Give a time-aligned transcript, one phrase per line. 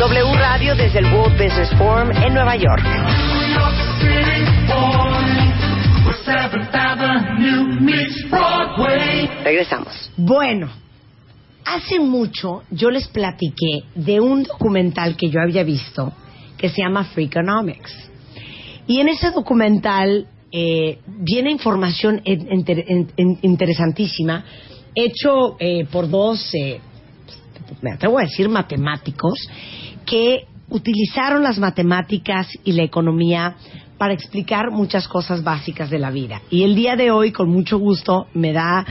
[0.00, 2.82] W Radio desde el World Business Forum en Nueva York.
[9.44, 10.10] Regresamos.
[10.16, 10.70] Bueno,
[11.66, 16.14] hace mucho yo les platiqué de un documental que yo había visto
[16.56, 17.92] que se llama Freakonomics.
[18.86, 24.46] Y en ese documental eh, viene información interesantísima,
[24.94, 26.80] hecho eh, por dos, eh,
[27.82, 29.38] me atrevo a decir, matemáticos,
[30.04, 33.56] que utilizaron las matemáticas y la economía
[33.98, 36.40] para explicar muchas cosas básicas de la vida.
[36.48, 38.86] Y el día de hoy, con mucho gusto, me da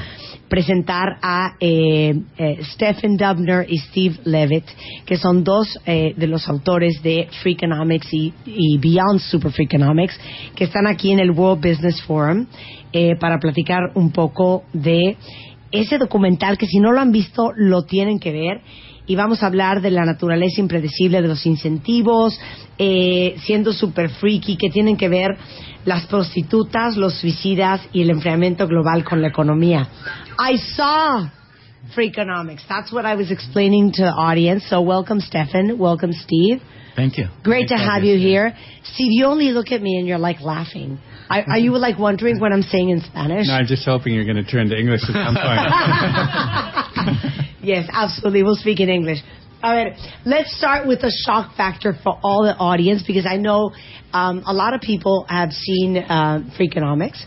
[0.50, 4.66] presentar a eh, eh, Stephen Dubner y Steve Levitt,
[5.06, 10.20] que son dos eh, de los autores de Freakonomics y, y Beyond Super Freakonomics,
[10.56, 12.46] que están aquí en el World Business Forum
[12.92, 15.16] eh, para platicar un poco de
[15.72, 18.62] ese documental que si no lo han visto lo tienen que ver
[19.10, 22.40] y vamos a hablar de la naturaleza impredecible de los incentivos,
[22.78, 25.36] eh, siendo super freaky, que tienen que ver
[25.84, 29.88] las prostitutas, los suicidas y el enfriamiento global con la economía.
[30.38, 31.28] I saw
[31.96, 32.68] Freakonomics.
[32.68, 34.68] That's what I was explaining to the audience.
[34.70, 35.80] So welcome, Stefan.
[35.80, 36.62] Welcome, Steve.
[36.96, 37.30] Thank you.
[37.44, 38.54] Great to have you here.
[38.84, 41.00] Steve, you only look at me and you're like laughing.
[41.32, 43.48] Are, are you like wondering what I'm saying in Spanish?
[43.48, 47.46] No, I'm just hoping you're going to turn to English at some point.
[47.70, 48.44] yes, absolutely.
[48.44, 49.20] We'll speak in English.
[49.62, 49.94] All right,
[50.26, 53.72] let's start with a shock factor for all the audience because I know
[54.14, 57.22] um, a lot of people have seen uh, Freakonomics,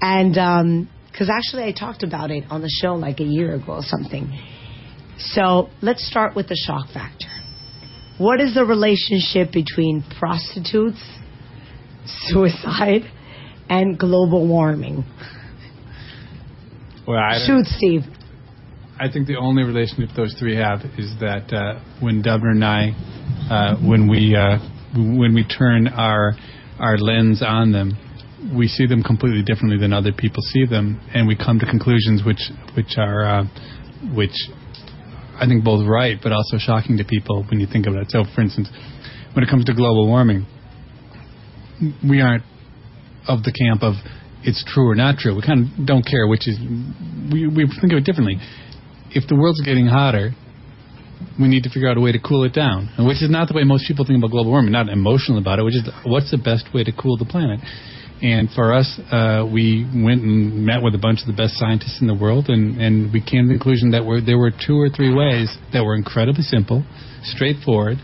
[0.00, 3.82] and because actually I talked about it on the show like a year ago or
[3.82, 4.32] something.
[5.18, 7.26] So let's start with the shock factor.
[8.16, 11.02] What is the relationship between prostitutes,
[12.06, 13.02] suicide,
[13.68, 15.04] and global warming?
[17.06, 18.02] well, I, Shoot, Steve.
[19.02, 22.90] I think the only relationship those three have is that uh, when Dubner and I,
[23.50, 24.58] uh, when we uh,
[24.94, 26.36] when we turn our
[26.78, 27.98] our lens on them,
[28.56, 32.22] we see them completely differently than other people see them, and we come to conclusions
[32.24, 33.44] which which are uh,
[34.14, 34.38] which
[35.34, 38.08] I think both right, but also shocking to people when you think of it.
[38.12, 38.70] So, for instance,
[39.32, 40.46] when it comes to global warming,
[42.08, 42.44] we aren't
[43.26, 43.94] of the camp of
[44.44, 45.34] it's true or not true.
[45.34, 46.56] We kind of don't care which is.
[47.32, 48.38] We we think of it differently.
[49.14, 50.30] If the world's getting hotter,
[51.40, 53.54] we need to figure out a way to cool it down, which is not the
[53.54, 54.72] way most people think about global warming.
[54.72, 57.60] Not emotional about it, which is what's the best way to cool the planet.
[58.22, 62.00] And for us, uh, we went and met with a bunch of the best scientists
[62.00, 64.78] in the world, and, and we came to the conclusion that were, there were two
[64.78, 66.84] or three ways that were incredibly simple,
[67.24, 67.98] straightforward,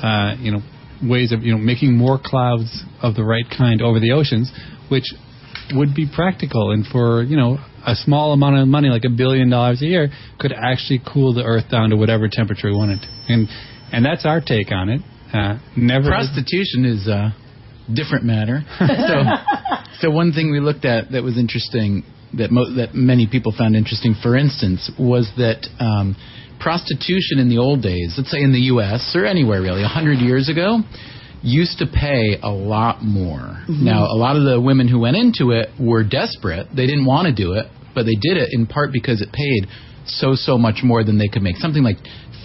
[0.00, 0.62] uh, you know,
[1.02, 4.52] ways of you know making more clouds of the right kind over the oceans,
[4.90, 5.04] which
[5.72, 9.50] would be practical and for you know a small amount of money, like a billion
[9.50, 10.08] dollars a year,
[10.38, 13.00] could actually cool the Earth down to whatever temperature we wanted.
[13.28, 13.48] And
[13.92, 15.00] and that's our take on it.
[15.32, 17.34] Uh, never Prostitution is a
[17.92, 18.62] different matter.
[18.78, 19.22] so,
[20.00, 23.76] so one thing we looked at that was interesting that mo- that many people found
[23.76, 26.16] interesting, for instance, was that um,
[26.60, 29.12] prostitution in the old days, let's say in the U.S.
[29.14, 30.80] or anywhere really, a hundred years ago,
[31.44, 33.62] used to pay a lot more.
[33.68, 33.84] Mm-hmm.
[33.84, 37.28] Now, a lot of the women who went into it were desperate; they didn't want
[37.28, 39.68] to do it, but they did it in part because it paid
[40.06, 41.56] so so much more than they could make.
[41.56, 41.96] Something like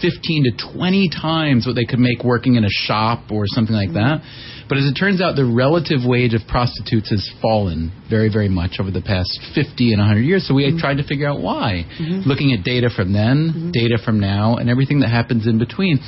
[0.01, 3.89] 15 to 20 times what they could make working in a shop or something like
[3.89, 4.19] mm-hmm.
[4.19, 4.67] that.
[4.69, 8.77] But as it turns out, the relative wage of prostitutes has fallen very, very much
[8.79, 10.47] over the past 50 and 100 years.
[10.47, 10.77] So we mm-hmm.
[10.77, 11.89] tried to figure out why,
[12.25, 15.99] looking at data from then, data from now, and everything that happens in between.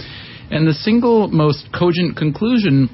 [0.51, 2.89] And the single most cogent conclusion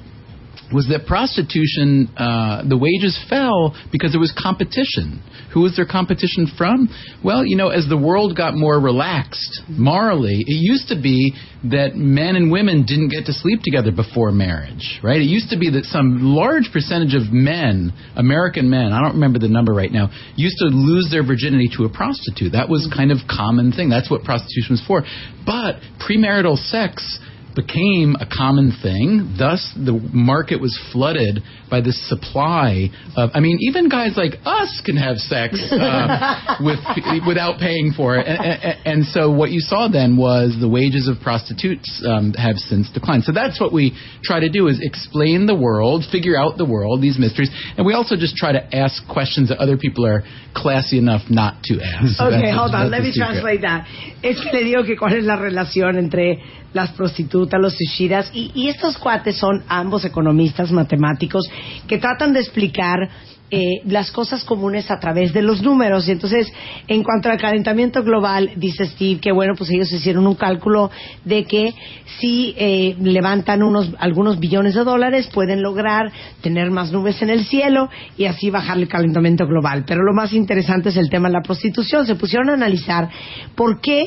[0.72, 5.22] was that prostitution, uh, the wages fell because there was competition.
[5.54, 6.88] Who was their competition from?
[7.24, 11.32] Well, you know, as the world got more relaxed morally, it used to be
[11.72, 15.20] that men and women didn't get to sleep together before marriage, right?
[15.20, 19.38] It used to be that some large percentage of men, American men, I don't remember
[19.38, 22.52] the number right now, used to lose their virginity to a prostitute.
[22.52, 23.88] That was kind of common thing.
[23.88, 25.02] That's what prostitution was for.
[25.48, 27.18] But premarital sex
[27.58, 29.34] became a common thing.
[29.36, 33.30] Thus, the market was flooded by this supply of.
[33.34, 36.78] I mean, even guys like us can have sex uh, with
[37.26, 38.26] without paying for it.
[38.26, 42.56] And, and, and so, what you saw then was the wages of prostitutes um, have
[42.56, 43.24] since declined.
[43.24, 47.02] So that's what we try to do: is explain the world, figure out the world,
[47.02, 50.22] these mysteries, and we also just try to ask questions that other people are
[50.54, 52.20] classy enough not to ask.
[52.20, 52.90] Okay, hold on.
[52.90, 53.26] Let me secret.
[53.26, 53.86] translate that.
[54.22, 56.38] Es que le digo que cuál es la relación entre
[56.72, 61.48] las prostitutas, los suicidas, y, y estos cuates son ambos economistas matemáticos
[61.86, 63.08] que tratan de explicar
[63.50, 66.06] eh, las cosas comunes a través de los números.
[66.06, 66.52] Y entonces,
[66.86, 70.90] en cuanto al calentamiento global, dice Steve que bueno, pues ellos hicieron un cálculo
[71.24, 71.74] de que
[72.18, 76.12] si eh, levantan unos algunos billones de dólares pueden lograr
[76.42, 79.84] tener más nubes en el cielo y así bajar el calentamiento global.
[79.86, 82.06] Pero lo más interesante es el tema de la prostitución.
[82.06, 83.08] Se pusieron a analizar
[83.54, 84.04] por qué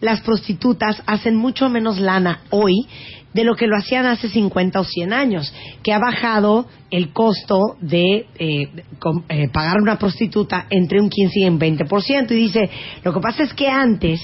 [0.00, 2.86] las prostitutas hacen mucho menos lana hoy
[3.34, 5.52] de lo que lo hacían hace 50 o 100 años,
[5.82, 8.68] que ha bajado el costo de eh,
[9.28, 12.30] eh, pagar una prostituta entre un 15 y un 20%.
[12.30, 12.70] Y dice,
[13.02, 14.20] lo que pasa es que antes,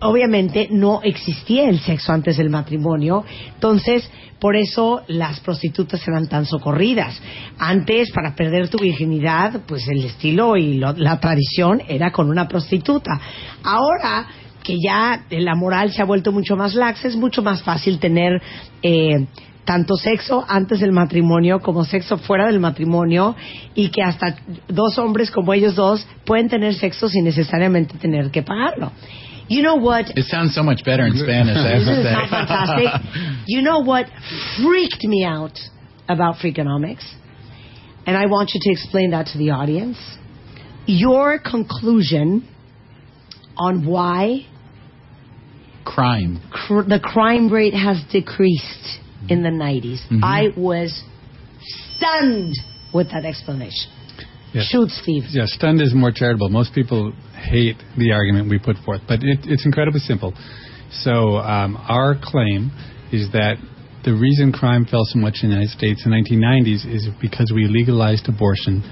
[0.00, 3.24] obviamente, no existía el sexo antes del matrimonio,
[3.54, 7.20] entonces, por eso las prostitutas eran tan socorridas.
[7.58, 12.46] Antes, para perder tu virginidad, pues el estilo y lo- la tradición era con una
[12.46, 13.20] prostituta.
[13.64, 14.26] Ahora,
[14.62, 18.40] que ya la moral se ha vuelto mucho más laxa, es mucho más fácil tener
[18.82, 19.26] eh,
[19.68, 23.36] tanto sexo antes del matrimonio como sexo fuera del matrimonio
[23.74, 28.42] y que hasta dos hombres como ellos dos pueden tener sexo sin necesariamente tener que
[28.42, 28.92] pagarlo.
[29.50, 30.06] You know what?
[30.16, 32.14] It sounds so much better in Spanish, I have to say.
[32.30, 33.44] fantastic?
[33.46, 34.06] You know what
[34.56, 35.58] freaked me out
[36.08, 37.04] about Freakonomics?
[38.06, 39.98] And I want you to explain that to the audience.
[40.86, 42.48] Your conclusion
[43.54, 44.46] on why
[45.94, 46.40] Crime.
[46.50, 48.98] cr- the crime rate has decreased
[49.28, 50.00] in the 90s.
[50.10, 50.20] Mhm.
[50.22, 51.02] I was
[51.96, 52.54] stunned
[52.92, 53.90] with that explanation.
[54.52, 54.66] Yes.
[54.66, 55.24] Shoot, Steve.
[55.30, 56.48] Yeah, stunned is more charitable.
[56.48, 60.32] Most people hate the argument we put forth, but it, it's incredibly simple.
[60.90, 62.70] So, um, our claim
[63.12, 63.56] is that
[64.04, 67.52] the reason crime fell so much in the United States in the 1990s is because
[67.54, 68.82] we legalized abortion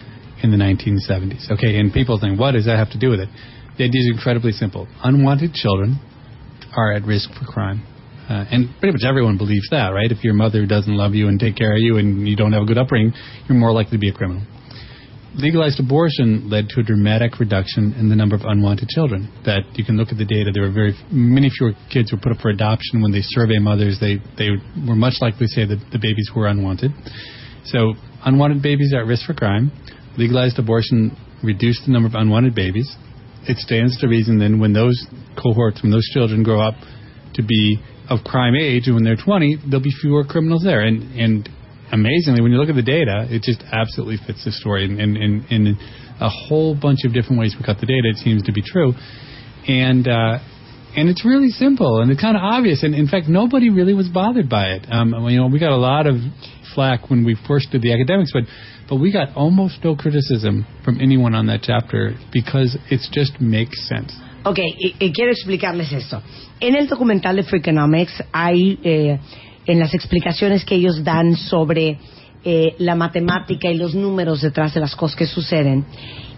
[0.43, 1.51] in the 1970s.
[1.53, 3.29] Okay, and people think, what does that have to do with it?
[3.79, 4.87] The idea is incredibly simple.
[5.05, 5.99] Unwanted children
[6.77, 7.83] are at risk for crime.
[8.29, 10.11] Uh, and pretty much everyone believes that, right?
[10.11, 12.63] If your mother doesn't love you and take care of you and you don't have
[12.63, 13.13] a good upbringing,
[13.49, 14.43] you're more likely to be a criminal
[15.37, 19.31] legalized abortion led to a dramatic reduction in the number of unwanted children.
[19.45, 20.51] That you can look at the data.
[20.53, 23.03] There were very many fewer kids were put up for adoption.
[23.03, 24.51] When they survey mothers, they they
[24.87, 26.93] were much likely to say that the babies were unwanted.
[27.65, 27.95] So
[28.25, 29.71] unwanted babies are at risk for crime.
[30.17, 32.89] Legalized abortion reduced the number of unwanted babies.
[33.49, 35.07] It stands to reason then when those
[35.41, 36.75] cohorts, when those children grow up
[37.35, 37.79] to be
[38.09, 40.81] of crime age, and when they're 20, there'll be fewer criminals there.
[40.81, 41.49] And and
[41.93, 44.85] amazingly, when you look at the data, it just absolutely fits the story.
[44.85, 45.79] And in, in, in
[46.21, 48.93] a whole bunch of different ways we cut the data, it seems to be true.
[49.69, 50.39] And uh,
[50.97, 52.83] and it's really simple and it's kind of obvious.
[52.83, 54.87] And in fact, nobody really was bothered by it.
[54.91, 56.17] Um, you know, we got a lot of
[56.75, 58.45] flack when we first did the academics, but
[58.89, 63.89] but we got almost no criticism from anyone on that chapter because it just makes
[63.89, 64.13] sense.
[64.45, 66.23] Ok, y, y quiero explicarles esto.
[66.61, 69.19] En el documental de Freakonomics hay, eh,
[69.67, 71.99] en las explicaciones que ellos dan sobre
[72.45, 75.85] eh, la matemática y los números detrás de las cosas que suceden,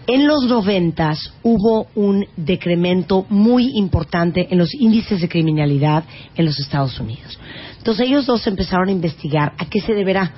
[0.07, 6.03] en los noventas hubo un decremento muy importante en los índices de criminalidad
[6.35, 7.39] en los Estados Unidos.
[7.77, 10.33] Entonces ellos dos empezaron a investigar a qué se deberá.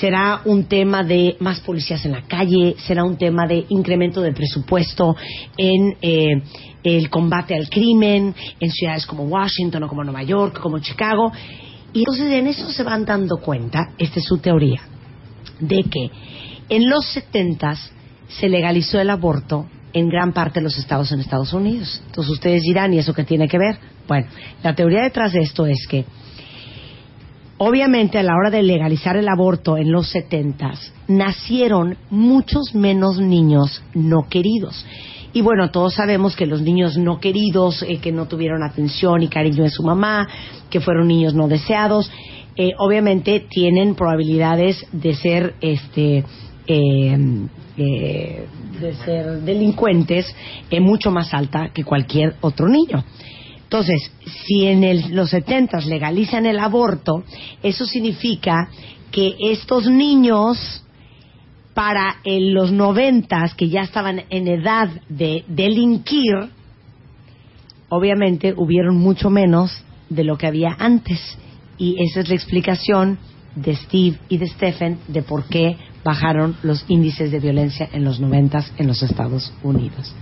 [0.00, 2.76] ¿Será un tema de más policías en la calle?
[2.86, 5.16] ¿Será un tema de incremento de presupuesto
[5.56, 6.42] en eh,
[6.84, 11.32] el combate al crimen en ciudades como Washington o como Nueva York, como Chicago?
[11.92, 14.80] Y entonces en eso se van dando cuenta, esta es su teoría,
[15.58, 16.10] de que
[16.68, 17.92] en los setentas
[18.28, 22.02] se legalizó el aborto en gran parte de los estados en Estados Unidos.
[22.06, 23.78] Entonces ustedes dirán, ¿y eso qué tiene que ver?
[24.06, 24.26] Bueno,
[24.62, 26.04] la teoría detrás de esto es que
[27.58, 33.82] obviamente a la hora de legalizar el aborto en los setentas nacieron muchos menos niños
[33.94, 34.86] no queridos.
[35.32, 39.28] Y bueno, todos sabemos que los niños no queridos, eh, que no tuvieron atención y
[39.28, 40.26] cariño de su mamá,
[40.70, 42.10] que fueron niños no deseados,
[42.56, 46.24] eh, obviamente tienen probabilidades de ser este
[46.66, 48.46] eh, eh,
[48.80, 50.34] de ser delincuentes
[50.68, 53.04] eh, mucho más alta que cualquier otro niño.
[53.62, 54.10] Entonces,
[54.46, 57.22] si en los 70 legalizan el aborto,
[57.62, 58.68] eso significa
[59.12, 60.82] que estos niños
[61.74, 66.34] para en los 90 que ya estaban en edad de delinquir,
[67.90, 71.38] obviamente hubieron mucho menos de lo que había antes.
[71.78, 73.18] Y esa es la explicación
[73.54, 75.76] de Steve y de Stephen de por qué
[76.08, 80.14] bajaron los índices de violencia en los 90 en los Estados Unidos.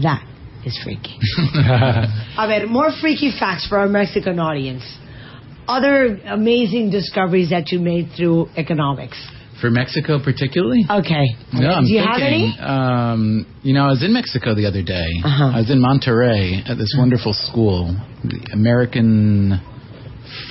[0.00, 0.22] That
[0.64, 1.18] is freaky.
[2.38, 4.84] A ver, more freaky facts for our Mexican audience.
[5.66, 9.16] Other amazing discoveries that you made through economics.
[9.60, 10.84] For Mexico, particularly?
[10.88, 11.26] Okay.
[11.52, 12.12] No, I'm Do you thinking.
[12.12, 12.58] have any?
[12.60, 15.06] Um, you know, I was in Mexico the other day.
[15.24, 15.56] Uh-huh.
[15.56, 19.58] I was in Monterrey at this wonderful school, the American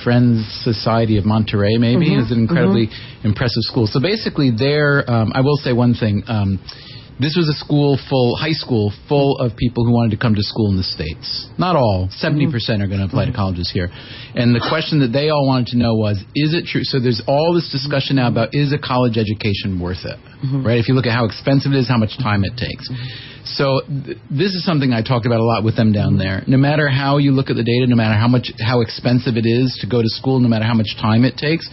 [0.02, 3.26] Friends Society of Monterrey, maybe, Mhm, is an incredibly mm-hmm.
[3.26, 3.86] impressive school.
[3.86, 6.22] So basically, there, um, I will say one thing.
[6.26, 6.58] Um,
[7.20, 10.42] this was a school full, high school full of people who wanted to come to
[10.42, 11.46] school in the States.
[11.58, 12.50] Not all, mm-hmm.
[12.50, 13.38] 70% are going to apply to mm-hmm.
[13.38, 13.88] colleges here.
[14.34, 16.82] And the question that they all wanted to know was, is it true?
[16.82, 20.18] So there's all this discussion now about, is a college education worth it?
[20.42, 20.66] Mm-hmm.
[20.66, 20.78] Right?
[20.82, 22.90] If you look at how expensive it is, how much time it takes.
[23.46, 26.42] So th- this is something I talked about a lot with them down there.
[26.46, 29.46] No matter how you look at the data, no matter how much, how expensive it
[29.46, 31.68] is to go to school, no matter how much time it takes,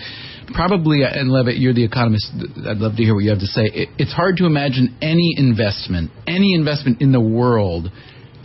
[0.53, 2.31] probably, and Levitt, you're the economist.
[2.67, 3.63] I'd love to hear what you have to say.
[3.63, 7.91] It, it's hard to imagine any investment, any investment in the world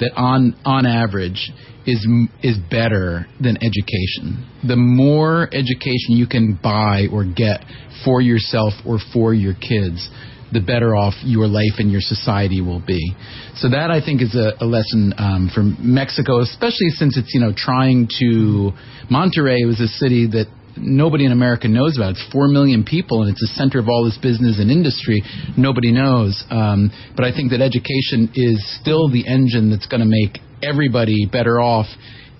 [0.00, 1.50] that on on average
[1.86, 2.06] is
[2.42, 4.44] is better than education.
[4.66, 7.64] The more education you can buy or get
[8.04, 10.10] for yourself or for your kids,
[10.52, 13.14] the better off your life and your society will be.
[13.56, 17.40] So that I think is a, a lesson um, from Mexico, especially since it's you
[17.40, 18.72] know trying to.
[19.10, 20.46] Monterrey was a city that
[20.76, 22.12] nobody in America knows about.
[22.12, 25.22] It's four million people, and it's the center of all this business and industry.
[25.56, 26.42] Nobody knows.
[26.50, 31.26] Um, but I think that education is still the engine that's going to make everybody
[31.30, 31.86] better off,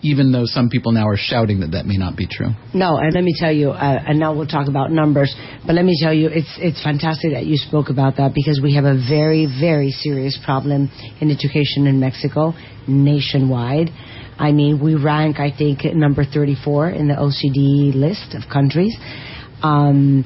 [0.02, 2.50] even though some people now are shouting that that may not be true.
[2.74, 5.34] No, and let me tell you, uh, and now we'll talk about numbers,
[5.66, 8.74] but let me tell you, it's, it's fantastic that you spoke about that because we
[8.74, 10.90] have a very, very serious problem
[11.20, 12.52] in education in Mexico
[12.86, 13.90] nationwide.
[14.38, 18.96] I mean, we rank, I think, number 34 in the OCDE list of countries.
[19.62, 20.24] Um,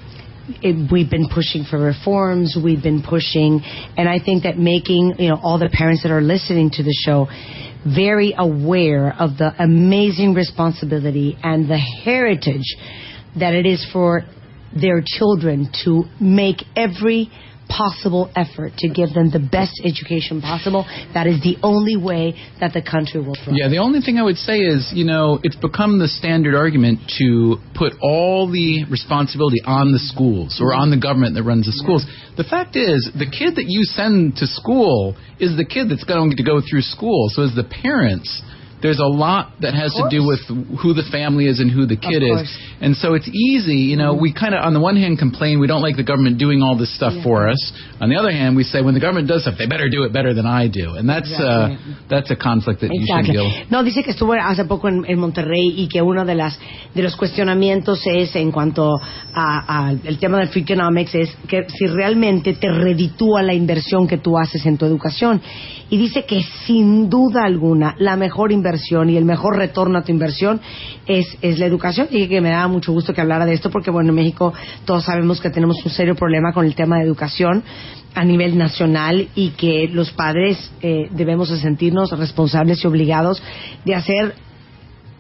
[0.63, 2.59] it, we've been pushing for reforms.
[2.63, 3.61] We've been pushing,
[3.97, 6.95] and I think that making you know all the parents that are listening to the
[7.05, 7.29] show
[7.87, 12.77] very aware of the amazing responsibility and the heritage
[13.39, 14.23] that it is for
[14.79, 17.31] their children to make every
[17.71, 20.85] possible effort to give them the best education possible.
[21.15, 23.55] That is the only way that the country will thrive.
[23.55, 27.01] Yeah, the only thing I would say is, you know, it's become the standard argument
[27.23, 31.73] to put all the responsibility on the schools or on the government that runs the
[31.73, 32.05] schools.
[32.37, 36.37] The fact is, the kid that you send to school is the kid that's going
[36.37, 37.31] to go through school.
[37.31, 38.43] So as the parents,
[38.83, 40.41] there's a lot that has to do with
[40.81, 42.49] who the family is and who the kid is.
[42.81, 45.67] And so it's easy, you know, we kind of, on the one hand, complain we
[45.67, 47.61] don't like the government doing all this stuff for us.
[48.01, 50.13] On the other hand, we say when the government does stuff, they better do it
[50.13, 50.95] better than I do.
[50.95, 51.77] And that's, uh,
[52.09, 53.35] that's a conflict that you should Exactly.
[53.35, 56.59] deal No, dice que estuvo hace poco en, en Monterrey y que uno de las
[56.95, 59.01] de los cuestionamientos es en cuanto
[59.35, 64.39] a, a tema del Freakonomics es que si realmente te reditúa la inversión que tú
[64.39, 65.41] haces en tu educación
[65.89, 68.70] y dice que sin duda alguna la mejor inversión
[69.11, 70.61] y el mejor retorno a tu inversión
[71.07, 72.09] es, es la educación.
[72.11, 74.53] Dije que me daba mucho gusto que hablara de esto porque bueno en México
[74.85, 77.63] todos sabemos que tenemos un serio problema con el tema de educación
[78.15, 83.43] a nivel nacional y que los padres eh, debemos de sentirnos responsables y obligados
[83.85, 84.35] de hacer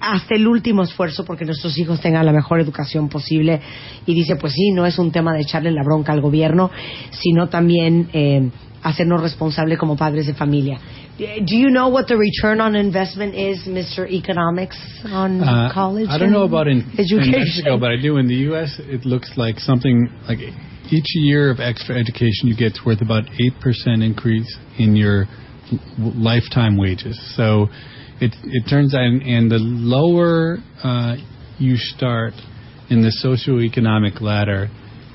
[0.00, 3.61] hasta el último esfuerzo porque nuestros hijos tengan la mejor educación posible
[4.07, 6.71] y dice pues sí no es un tema de echarle la bronca al gobierno
[7.11, 8.49] sino también eh,
[8.83, 10.80] hacernos responsables como padres de familia
[11.20, 14.08] Do you know what the return on investment is, Mr.
[14.10, 16.08] Economics, on Uh, college?
[16.08, 17.32] I don't know about in, in education?
[17.32, 18.80] Mexico, but I do in the U.S.
[18.80, 20.38] It looks like something like
[20.90, 25.26] each year of extra education you get is worth about eight percent increase in your
[25.98, 27.20] lifetime wages.
[27.36, 27.68] So
[28.20, 31.16] it it turns out, and the lower uh,
[31.58, 32.32] you start
[32.88, 34.70] in the socioeconomic ladder,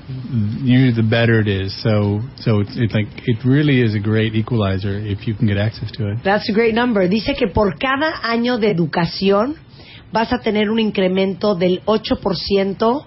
[0.08, 1.74] you the better it is.
[1.82, 5.58] So so it's, it's like it really is a great equalizer if you can get
[5.58, 6.18] access to it.
[6.24, 7.08] That's a great number.
[7.08, 9.56] Dice que por cada año de educación
[10.12, 13.04] vas a tener un incremento del 8%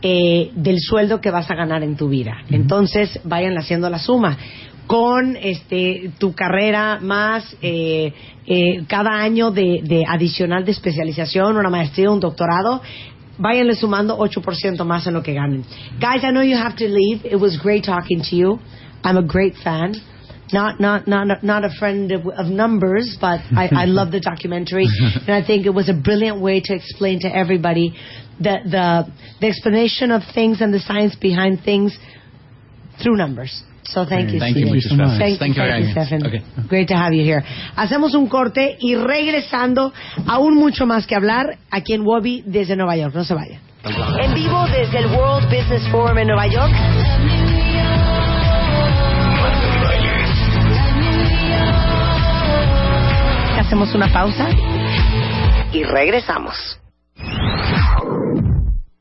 [0.00, 2.42] eh, del sueldo que vas a ganar en tu vida.
[2.50, 4.38] Entonces, vayan haciendo la suma.
[4.86, 8.12] Con este, tu carrera más eh,
[8.46, 12.80] eh, cada año de, de adicional de especialización, una maestría, un doctorado,
[13.38, 15.64] váyanle sumando 8% más en lo que ganen.
[16.00, 17.24] Guys, I know you have to leave.
[17.24, 18.58] It was great talking to you.
[19.04, 19.94] I'm a great fan.
[20.50, 24.86] Not not not not a friend of, of numbers, but I, I love the documentary,
[24.88, 27.94] and I think it was a brilliant way to explain to everybody
[28.40, 31.98] the the the explanation of things and the science behind things
[33.02, 33.62] through numbers.
[33.92, 34.78] So thank you, Thank you, Stephen.
[34.78, 35.16] Mr.
[35.16, 35.18] Stefan.
[35.18, 36.04] Thank, Thank you thank you.
[36.04, 36.26] Stephen.
[36.26, 36.42] Okay.
[36.68, 37.42] Great to have you here.
[37.74, 39.94] Hacemos un corte y regresando,
[40.26, 43.14] aún mucho más que hablar aquí en Wobby desde Nueva York.
[43.14, 43.60] No se vayan.
[44.20, 46.72] En vivo desde el World Business Forum en Nueva York.
[53.58, 54.48] Hacemos una pausa.
[55.72, 56.78] Y regresamos.